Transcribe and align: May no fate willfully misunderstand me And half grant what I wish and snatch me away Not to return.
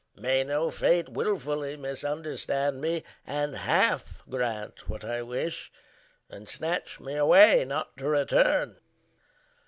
May 0.15 0.43
no 0.43 0.71
fate 0.71 1.09
willfully 1.09 1.77
misunderstand 1.77 2.81
me 2.81 3.03
And 3.27 3.55
half 3.55 4.23
grant 4.27 4.89
what 4.89 5.05
I 5.05 5.21
wish 5.21 5.71
and 6.27 6.49
snatch 6.49 6.99
me 6.99 7.17
away 7.17 7.65
Not 7.65 7.95
to 7.97 8.09
return. 8.09 8.79